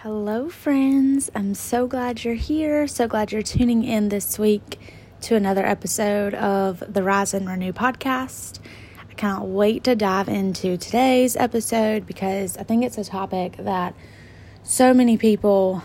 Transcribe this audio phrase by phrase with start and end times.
[0.00, 1.30] Hello, friends.
[1.34, 2.86] I'm so glad you're here.
[2.86, 4.78] So glad you're tuning in this week
[5.22, 8.58] to another episode of the Rise and Renew podcast.
[9.08, 13.94] I cannot wait to dive into today's episode because I think it's a topic that
[14.62, 15.82] so many people,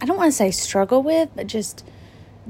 [0.00, 1.84] I don't want to say struggle with, but just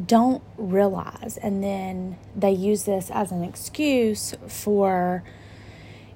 [0.04, 1.38] don't realize.
[1.42, 5.24] And then they use this as an excuse for,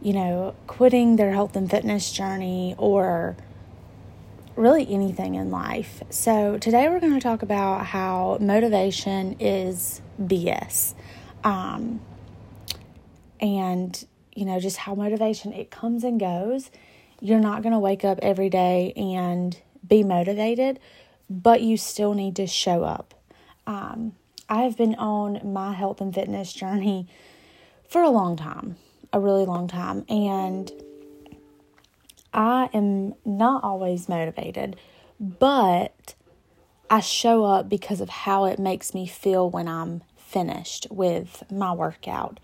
[0.03, 3.35] you know, quitting their health and fitness journey or
[4.57, 6.03] really anything in life.
[6.11, 10.95] So, today we're going to talk about how motivation is BS.
[11.45, 12.01] Um,
[13.41, 14.05] and,
[14.35, 16.71] you know, just how motivation it comes and goes.
[17.21, 20.79] You're not going to wake up every day and be motivated,
[21.29, 23.15] but you still need to show up.
[23.67, 24.15] Um,
[24.49, 27.09] I have been on my health and fitness journey
[27.89, 28.77] for a long time,
[29.13, 30.05] a really long time.
[30.09, 30.71] And
[32.33, 34.77] I am not always motivated,
[35.21, 36.15] but
[36.91, 41.73] I show up because of how it makes me feel when I'm finished with my
[41.73, 42.41] workout.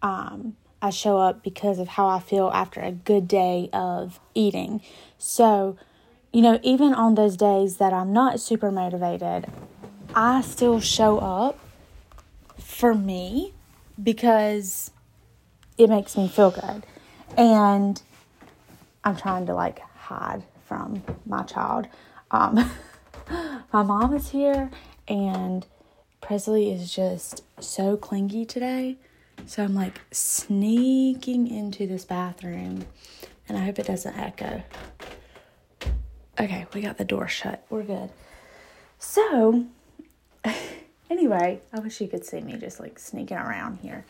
[0.00, 4.80] Um, I show up because of how I feel after a good day of eating.
[5.18, 5.76] So,
[6.32, 9.46] you know, even on those days that I'm not super motivated,
[10.14, 11.58] I still show up
[12.58, 13.54] for me
[14.02, 14.90] because
[15.78, 16.84] it makes me feel good.
[17.36, 18.02] And
[19.04, 21.88] I'm trying to like hide from my child.
[22.30, 22.70] Um,
[23.72, 24.70] my mom is here
[25.08, 25.66] and
[26.20, 28.96] Presley is just so clingy today.
[29.46, 32.86] So I'm like sneaking into this bathroom
[33.48, 34.62] and I hope it doesn't echo.
[36.40, 37.64] Okay, we got the door shut.
[37.68, 38.10] We're good.
[38.98, 39.66] So,
[41.10, 44.06] anyway, I wish you could see me just like sneaking around here.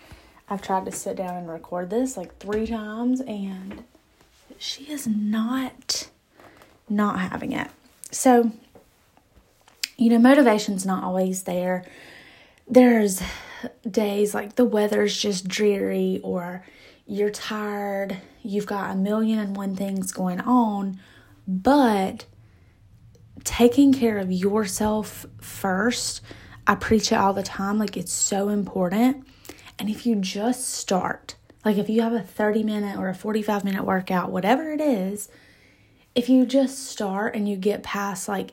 [0.48, 3.84] I've tried to sit down and record this like three times and
[4.62, 6.08] she is not
[6.88, 7.68] not having it.
[8.12, 8.52] So,
[9.96, 11.84] you know, motivation's not always there.
[12.68, 13.20] There's
[13.88, 16.64] days like the weather's just dreary or
[17.06, 21.00] you're tired, you've got a million and one things going on,
[21.48, 22.26] but
[23.42, 26.20] taking care of yourself first,
[26.68, 29.26] I preach it all the time, like it's so important.
[29.78, 31.34] And if you just start,
[31.64, 35.28] like if you have a 30 minute or a 45 minute workout, whatever it is,
[36.14, 38.52] if you just start and you get past like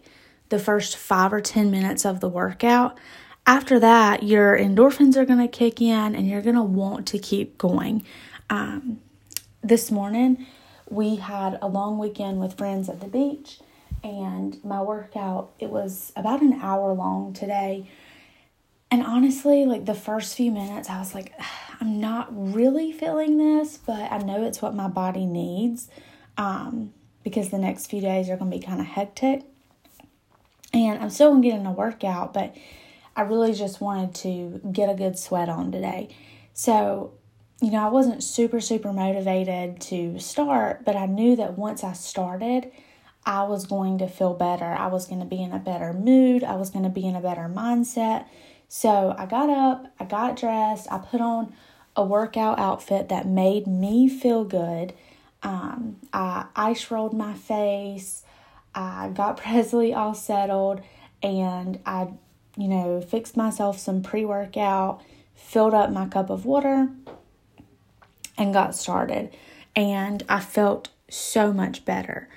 [0.50, 2.97] the first five or 10 minutes of the workout,
[3.46, 7.20] after that, your endorphins are going to kick in and you're going to want to
[7.20, 8.03] keep going.
[8.50, 9.00] Um,
[9.62, 10.46] this morning,
[10.88, 13.59] we had a long weekend with friends at the beach,
[14.03, 17.90] and my workout, it was about an hour long today.
[18.91, 21.33] And honestly, like the first few minutes, I was like,
[21.79, 25.89] I'm not really feeling this, but I know it's what my body needs
[26.38, 29.44] um, because the next few days are going to be kind of hectic.
[30.73, 32.55] And I'm still going to get in a workout, but
[33.16, 36.16] I really just wanted to get a good sweat on today.
[36.53, 37.13] So,
[37.61, 41.94] you know, I wasn't super, super motivated to start, but I knew that once I
[41.94, 42.72] started,
[43.25, 44.66] I was going to feel better.
[44.66, 46.44] I was going to be in a better mood.
[46.44, 48.25] I was going to be in a better mindset.
[48.69, 51.52] So I got up, I got dressed, I put on
[51.96, 54.94] a workout outfit that made me feel good.
[55.41, 58.24] Um, I ice rolled my face.
[58.75, 60.81] I got Presley all settled
[61.24, 62.09] and I,
[62.56, 65.02] you know, fixed myself some pre workout,
[65.34, 66.90] filled up my cup of water,
[68.38, 69.35] and got started.
[69.75, 72.29] And I felt so much better.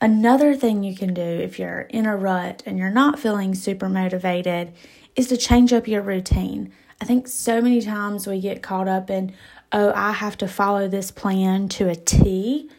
[0.00, 3.88] Another thing you can do if you're in a rut and you're not feeling super
[3.88, 4.72] motivated
[5.16, 6.72] is to change up your routine.
[7.00, 9.34] I think so many times we get caught up in,
[9.72, 12.70] oh, I have to follow this plan to a T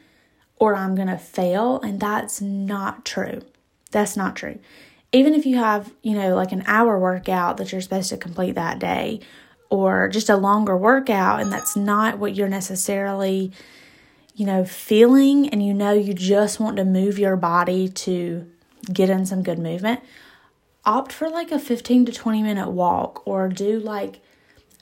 [0.58, 1.82] or I'm going to fail.
[1.82, 3.42] And that's not true.
[3.92, 4.60] That's not true.
[5.12, 8.56] Even if you have, you know, like an hour workout that you're supposed to complete
[8.56, 9.20] that day
[9.70, 13.52] or just a longer workout and that's not what you're necessarily,
[14.36, 18.50] you know, feeling and you know you just want to move your body to
[18.92, 20.02] get in some good movement,
[20.86, 24.22] opt for like a 15 to 20 minute walk or do like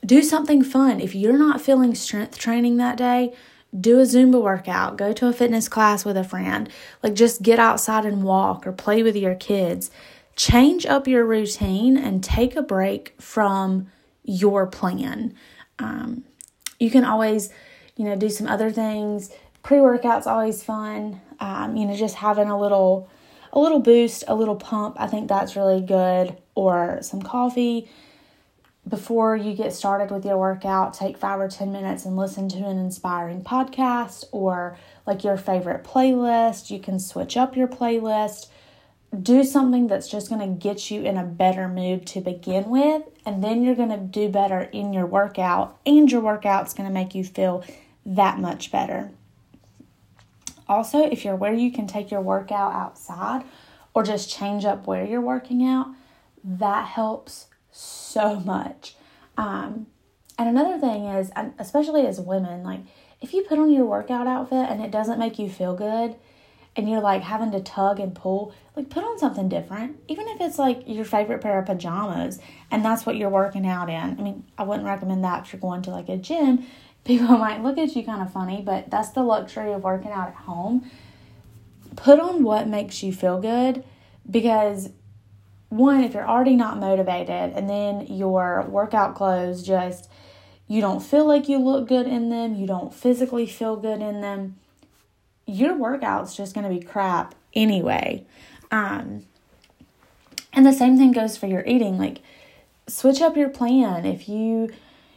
[0.06, 1.00] do something fun.
[1.00, 3.34] If you're not feeling strength training that day,
[3.78, 6.70] do a Zumba workout, go to a fitness class with a friend.
[7.04, 9.92] Like just get outside and walk or play with your kids.
[10.36, 13.92] Change up your routine and take a break from
[14.24, 15.36] your plan.
[15.80, 16.24] Um,
[16.80, 17.50] you can always,
[17.98, 19.32] you know, do some other things.
[19.64, 21.20] Pre workout's always fun.
[21.42, 23.10] Um, you know, just having a little
[23.54, 24.96] a little boost, a little pump.
[25.00, 26.38] I think that's really good.
[26.56, 27.90] Or some coffee.
[28.88, 32.58] before you get started with your workout, take five or 10 minutes and listen to
[32.66, 36.70] an inspiring podcast or like your favorite playlist.
[36.72, 38.48] You can switch up your playlist.
[39.24, 43.04] Do something that's just going to get you in a better mood to begin with,
[43.26, 46.94] and then you're going to do better in your workout, and your workout's going to
[46.94, 47.64] make you feel
[48.06, 49.10] that much better.
[50.70, 53.44] Also, if you're where you can take your workout outside
[53.94, 55.88] or just change up where you're working out,
[56.44, 58.96] that helps so much.
[59.36, 59.88] Um,
[60.38, 62.82] and another thing is, especially as women, like
[63.20, 66.16] if you put on your workout outfit and it doesn't make you feel good,
[66.76, 69.98] and you're like having to tug and pull, like put on something different.
[70.08, 72.40] Even if it's like your favorite pair of pajamas
[72.72, 73.96] and that's what you're working out in.
[73.96, 76.66] I mean, I wouldn't recommend that if you're going to like a gym.
[77.04, 80.30] People might look at you kind of funny, but that's the luxury of working out
[80.30, 80.90] at home.
[81.96, 83.84] Put on what makes you feel good
[84.30, 84.90] because
[85.70, 90.10] one, if you're already not motivated and then your workout clothes just,
[90.68, 94.22] you don't feel like you look good in them, you don't physically feel good in
[94.22, 94.56] them,
[95.46, 98.26] your workout's just going to be crap anyway.
[98.72, 99.26] Um,
[100.54, 101.98] and the same thing goes for your eating.
[101.98, 102.20] Like,
[102.88, 104.06] switch up your plan.
[104.06, 104.70] If you,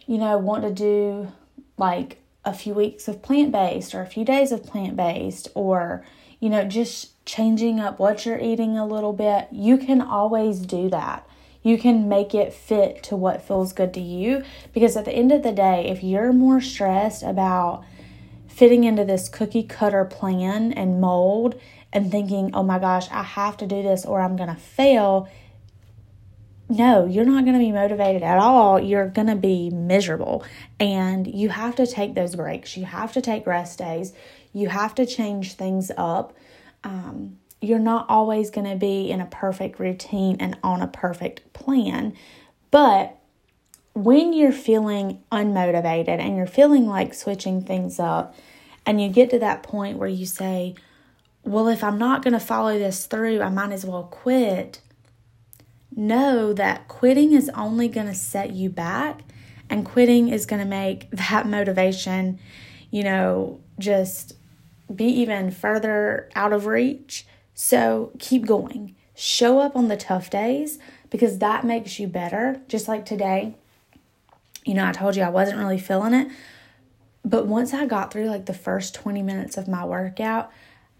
[0.06, 1.32] you know, want to do
[1.76, 6.04] like a few weeks of plant based or a few days of plant based or,
[6.40, 10.88] you know, just changing up what you're eating a little bit, you can always do
[10.90, 11.26] that.
[11.62, 14.42] You can make it fit to what feels good to you
[14.72, 17.84] because at the end of the day, if you're more stressed about
[18.48, 21.58] fitting into this cookie cutter plan and mold
[21.92, 25.28] and thinking, oh my gosh, I have to do this or I'm going to fail,
[26.72, 28.80] no, you're not going to be motivated at all.
[28.80, 30.44] You're going to be miserable.
[30.80, 32.76] And you have to take those breaks.
[32.76, 34.12] You have to take rest days.
[34.52, 36.34] You have to change things up
[36.84, 41.52] um, you're not always going to be in a perfect routine and on a perfect
[41.52, 42.14] plan.
[42.70, 43.16] But
[43.94, 48.34] when you're feeling unmotivated and you're feeling like switching things up,
[48.84, 50.74] and you get to that point where you say,
[51.44, 54.80] Well, if I'm not going to follow this through, I might as well quit.
[55.94, 59.20] Know that quitting is only going to set you back,
[59.68, 62.38] and quitting is going to make that motivation,
[62.90, 64.34] you know, just
[64.94, 67.26] be even further out of reach.
[67.54, 68.94] So keep going.
[69.14, 70.78] Show up on the tough days
[71.10, 72.60] because that makes you better.
[72.68, 73.54] Just like today,
[74.64, 76.28] you know, I told you I wasn't really feeling it.
[77.24, 80.50] But once I got through like the first 20 minutes of my workout,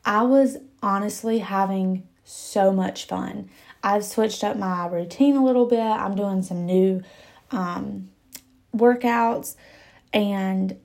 [0.05, 3.51] I was honestly having so much fun.
[3.83, 5.81] I've switched up my routine a little bit.
[5.81, 7.03] I'm doing some new
[7.51, 8.11] um,
[8.75, 9.57] workouts
[10.13, 10.77] and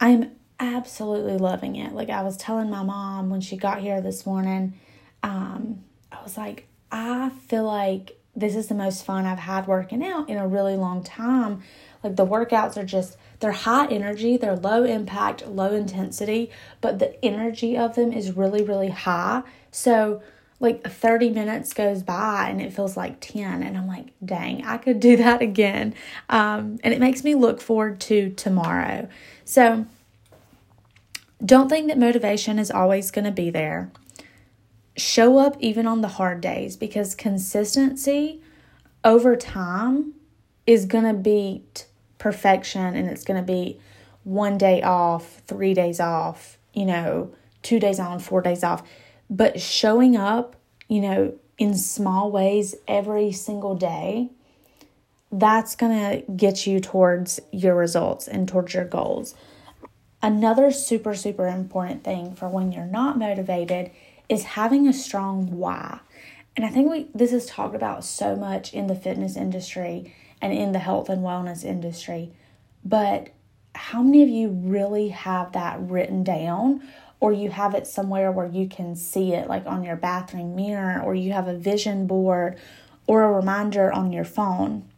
[0.00, 1.92] I'm absolutely loving it.
[1.92, 4.74] Like I was telling my mom when she got here this morning,
[5.22, 10.04] um, I was like, I feel like this is the most fun I've had working
[10.04, 11.62] out in a really long time.
[12.04, 16.50] Like the workouts are just they're high energy, they're low impact, low intensity,
[16.80, 19.42] but the energy of them is really really high.
[19.72, 20.22] So
[20.60, 24.76] like 30 minutes goes by and it feels like 10 and i'm like dang i
[24.76, 25.94] could do that again
[26.28, 29.08] um, and it makes me look forward to tomorrow
[29.44, 29.86] so
[31.44, 33.92] don't think that motivation is always going to be there.
[34.96, 38.42] Show up even on the hard days because consistency
[39.04, 40.14] over time
[40.66, 41.86] is going to beat
[42.18, 43.78] perfection and it's going to be
[44.24, 47.32] one day off, three days off, you know,
[47.62, 48.82] two days on, four days off.
[49.30, 50.56] But showing up,
[50.88, 54.30] you know, in small ways every single day,
[55.30, 59.34] that's going to get you towards your results and towards your goals.
[60.22, 63.90] Another super, super important thing for when you're not motivated
[64.28, 66.00] is having a strong why.
[66.56, 70.52] And I think we this is talked about so much in the fitness industry and
[70.52, 72.32] in the health and wellness industry.
[72.84, 73.28] But
[73.74, 76.82] how many of you really have that written down
[77.20, 81.02] or you have it somewhere where you can see it like on your bathroom mirror
[81.02, 82.58] or you have a vision board
[83.06, 84.88] or a reminder on your phone?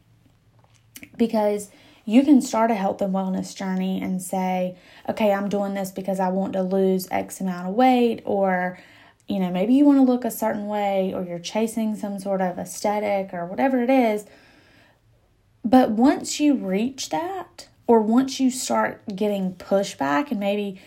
[1.17, 1.71] Because
[2.05, 4.77] you can start a health and wellness journey and say,
[5.09, 8.79] okay, I'm doing this because I want to lose X amount of weight, or,
[9.29, 12.41] you know, maybe you want to look a certain way, or you're chasing some sort
[12.41, 14.25] of aesthetic, or whatever it is.
[15.65, 20.81] But once you reach that, or once you start getting pushback, and maybe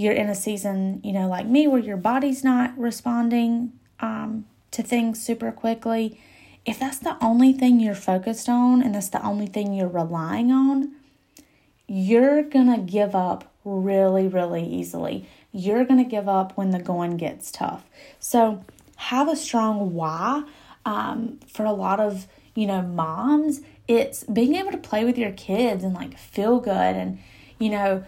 [0.00, 4.82] you're in a season, you know, like me, where your body's not responding um, to
[4.82, 6.18] things super quickly,
[6.64, 10.50] if that's the only thing you're focused on and that's the only thing you're relying
[10.50, 10.92] on,
[11.86, 15.28] you're gonna give up really, really easily.
[15.52, 17.84] You're gonna give up when the going gets tough.
[18.18, 18.64] So,
[18.96, 20.44] have a strong why.
[20.86, 25.32] Um, for a lot of you know moms, it's being able to play with your
[25.32, 27.18] kids and like feel good and,
[27.58, 28.04] you know,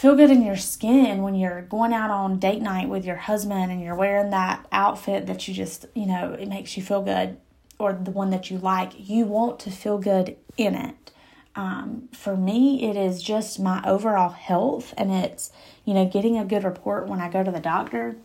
[0.00, 3.70] feel good in your skin when you're going out on date night with your husband
[3.70, 7.36] and you're wearing that outfit that you just, you know, it makes you feel good
[7.78, 8.92] or the one that you like.
[8.96, 11.12] You want to feel good in it.
[11.54, 15.52] Um, for me, it is just my overall health and it's,
[15.84, 18.16] you know, getting a good report when I go to the doctor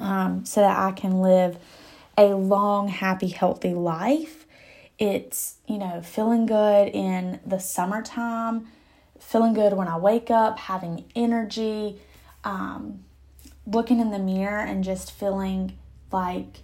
[0.00, 1.58] um, so that I can live
[2.18, 4.46] a long, happy, healthy life.
[4.98, 8.66] It's, you know, feeling good in the summertime,
[9.20, 12.00] feeling good when I wake up, having energy,
[12.42, 13.04] um,
[13.66, 15.78] looking in the mirror and just feeling
[16.10, 16.62] like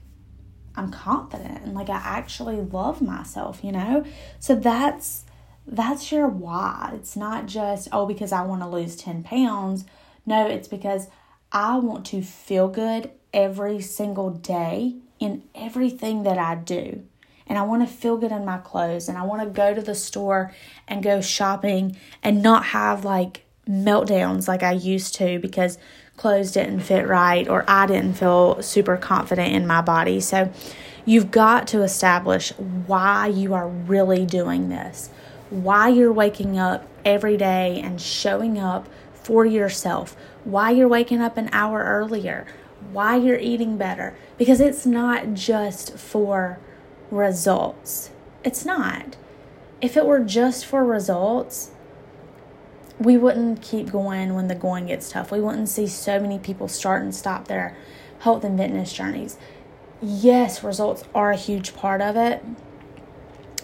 [0.74, 4.04] I'm confident and like I actually love myself, you know?
[4.40, 5.24] So that's
[5.66, 6.92] that's your why.
[6.94, 9.84] It's not just, oh, because I want to lose 10 pounds.
[10.24, 11.08] No, it's because
[11.50, 17.04] I want to feel good every single day in everything that I do.
[17.46, 19.80] And I want to feel good in my clothes and I want to go to
[19.80, 20.52] the store
[20.88, 25.78] and go shopping and not have like meltdowns like I used to because
[26.16, 30.20] clothes didn't fit right or I didn't feel super confident in my body.
[30.20, 30.52] So
[31.04, 32.50] you've got to establish
[32.86, 35.10] why you are really doing this,
[35.50, 41.36] why you're waking up every day and showing up for yourself, why you're waking up
[41.36, 42.46] an hour earlier,
[42.92, 44.16] why you're eating better.
[44.38, 46.58] Because it's not just for
[47.10, 48.10] results.
[48.44, 49.16] It's not.
[49.80, 51.70] If it were just for results,
[52.98, 55.30] we wouldn't keep going when the going gets tough.
[55.30, 57.76] We wouldn't see so many people start and stop their
[58.20, 59.36] health and fitness journeys.
[60.00, 62.42] Yes, results are a huge part of it.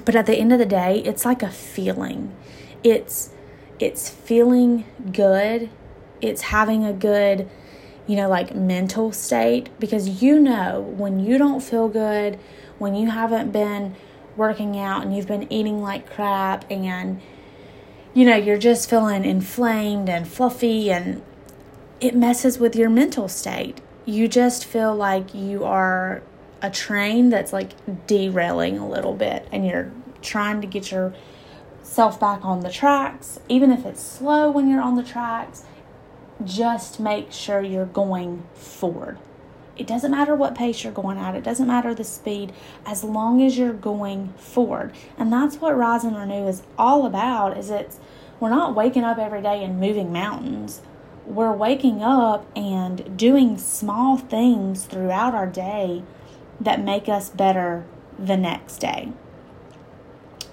[0.05, 2.35] But at the end of the day, it's like a feeling.
[2.83, 3.31] It's
[3.79, 5.71] it's feeling good.
[6.21, 7.49] It's having a good
[8.07, 12.39] you know, like mental state because you know when you don't feel good,
[12.83, 13.95] when you haven't been
[14.37, 17.21] working out and you've been eating like crap and
[18.13, 21.23] you know, you're just feeling inflamed and fluffy and
[22.01, 23.81] it messes with your mental state.
[24.05, 26.23] You just feel like you are
[26.61, 27.71] a train that's like
[28.07, 33.71] derailing a little bit and you're trying to get yourself back on the tracks, even
[33.71, 35.65] if it's slow when you're on the tracks
[36.45, 39.19] just make sure you're going forward.
[39.77, 42.53] It doesn't matter what pace you're going at, it doesn't matter the speed,
[42.85, 44.93] as long as you're going forward.
[45.17, 47.99] And that's what Rise and Renew is all about, is it's
[48.39, 50.83] we're not waking up every day and moving mountains.
[51.25, 56.03] We're waking up and doing small things throughout our day
[56.61, 57.85] that make us better
[58.19, 59.13] the next day.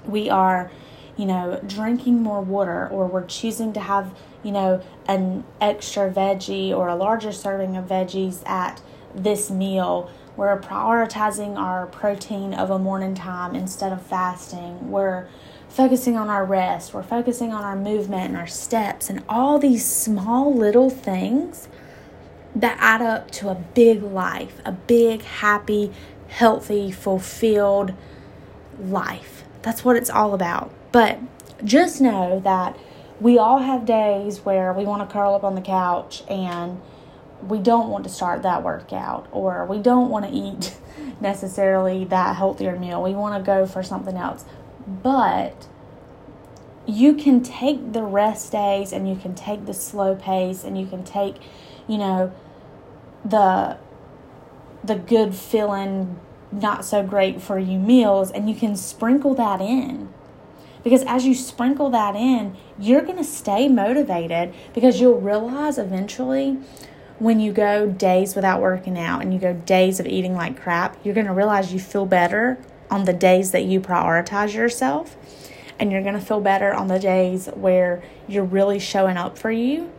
[0.06, 0.72] We are,
[1.18, 6.72] you know, drinking more water or we're choosing to have you know, an extra veggie
[6.72, 8.82] or a larger serving of veggies at
[9.14, 10.10] this meal.
[10.36, 14.90] We're prioritizing our protein of a morning time instead of fasting.
[14.90, 15.28] We're
[15.68, 16.94] focusing on our rest.
[16.94, 21.68] We're focusing on our movement and our steps and all these small little things
[22.56, 25.92] that add up to a big life, a big, happy,
[26.28, 27.94] healthy, fulfilled
[28.80, 29.44] life.
[29.62, 30.74] That's what it's all about.
[30.92, 31.20] But
[31.64, 32.78] just know that
[33.20, 36.82] we all have days where we want to curl up on the couch and
[37.48, 40.78] we don't want to start that workout or we don't want to eat
[41.22, 43.02] necessarily that healthier meal.
[43.02, 44.46] We want to go for something else.
[44.88, 45.68] But
[46.86, 50.88] you can take the rest days and you can take the slow pace and you
[50.88, 51.36] can take,
[51.88, 52.32] you know,
[53.24, 53.78] the
[54.84, 56.20] the good feeling
[56.52, 60.12] not so great for you meals and you can sprinkle that in
[60.84, 66.58] because as you sprinkle that in, you're going to stay motivated because you'll realize eventually
[67.20, 70.98] when you go days without working out and you go days of eating like crap,
[71.04, 72.58] you're going to realize you feel better
[72.90, 75.16] on the days that you prioritize yourself.
[75.78, 79.52] And you're going to feel better on the days where you're really showing up for
[79.52, 79.92] you.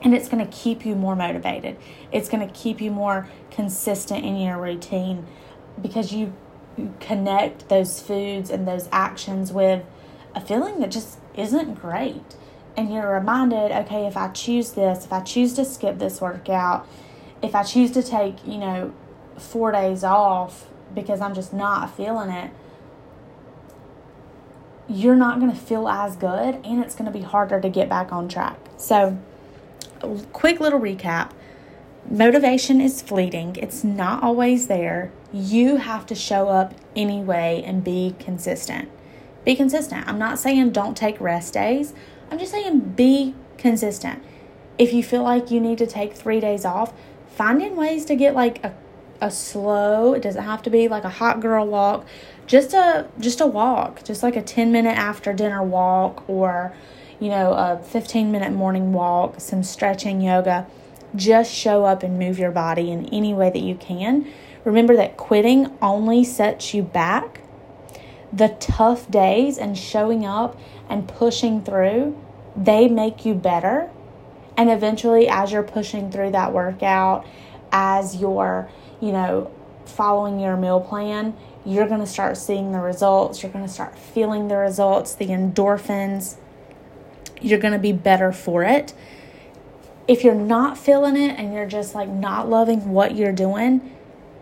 [0.00, 1.76] And it's going to keep you more motivated.
[2.10, 5.26] It's going to keep you more consistent in your routine
[5.80, 6.34] because you
[7.00, 9.84] connect those foods and those actions with
[10.34, 12.36] a feeling that just isn't great.
[12.76, 16.86] And you're reminded, okay, if I choose this, if I choose to skip this workout,
[17.42, 18.94] if I choose to take, you know,
[19.36, 22.50] four days off because I'm just not feeling it,
[24.88, 27.88] you're not going to feel as good and it's going to be harder to get
[27.88, 28.58] back on track.
[28.76, 29.18] So,
[30.32, 31.32] quick little recap
[32.10, 35.12] motivation is fleeting, it's not always there.
[35.32, 38.90] You have to show up anyway and be consistent.
[39.44, 40.06] Be consistent.
[40.06, 41.94] I'm not saying don't take rest days,
[42.32, 44.22] I'm just saying be consistent.
[44.78, 46.94] If you feel like you need to take three days off,
[47.28, 48.74] finding ways to get like a,
[49.20, 52.06] a slow, it doesn't have to be like a hot girl walk,
[52.46, 56.74] just a just a walk, just like a 10 minute after dinner walk or
[57.20, 60.66] you know, a 15 minute morning walk, some stretching yoga.
[61.14, 64.26] Just show up and move your body in any way that you can.
[64.64, 67.42] Remember that quitting only sets you back.
[68.32, 70.58] The tough days and showing up
[70.92, 72.16] and pushing through,
[72.54, 73.90] they make you better.
[74.56, 77.26] And eventually, as you're pushing through that workout,
[77.72, 78.68] as you're,
[79.00, 79.50] you know,
[79.86, 81.34] following your meal plan,
[81.64, 83.42] you're going to start seeing the results.
[83.42, 86.36] You're going to start feeling the results, the endorphins,
[87.40, 88.92] you're going to be better for it.
[90.06, 93.96] If you're not feeling it and you're just like not loving what you're doing,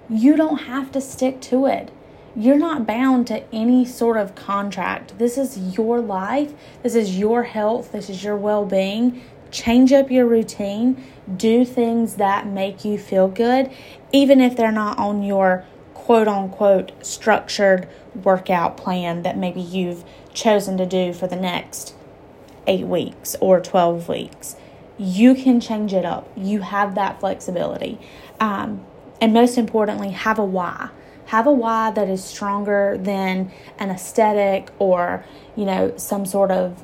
[0.08, 1.90] you don't have to stick to it.
[2.36, 5.18] You're not bound to any sort of contract.
[5.18, 6.52] This is your life.
[6.82, 7.92] This is your health.
[7.92, 9.22] This is your well being.
[9.50, 11.02] Change up your routine.
[11.36, 13.70] Do things that make you feel good,
[14.12, 20.76] even if they're not on your quote unquote structured workout plan that maybe you've chosen
[20.76, 21.94] to do for the next
[22.66, 24.56] eight weeks or 12 weeks.
[24.98, 26.28] You can change it up.
[26.36, 27.98] You have that flexibility.
[28.38, 28.84] Um,
[29.20, 30.90] and most importantly, have a why.
[31.30, 36.82] Have a why that is stronger than an aesthetic or, you know, some sort of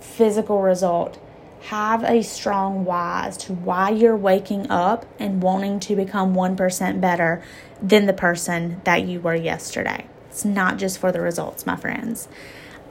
[0.00, 1.20] physical result.
[1.66, 7.00] Have a strong why as to why you're waking up and wanting to become 1%
[7.00, 7.44] better
[7.80, 10.06] than the person that you were yesterday.
[10.30, 12.26] It's not just for the results, my friends.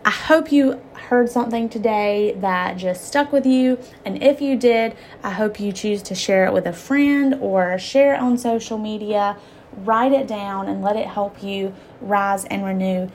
[0.05, 3.79] I hope you heard something today that just stuck with you.
[4.05, 7.77] And if you did, I hope you choose to share it with a friend or
[7.79, 9.35] share it on social media.
[9.77, 13.09] Write it down and let it help you rise and renew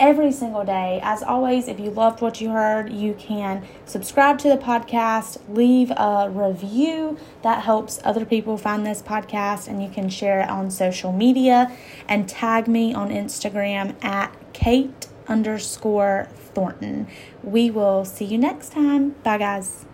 [0.00, 0.98] every single day.
[1.02, 5.90] As always, if you loved what you heard, you can subscribe to the podcast, leave
[5.90, 10.70] a review that helps other people find this podcast, and you can share it on
[10.70, 11.70] social media
[12.08, 17.06] and tag me on Instagram at Kait underscore Thornton.
[17.42, 19.10] We will see you next time.
[19.22, 19.84] Bye, guys.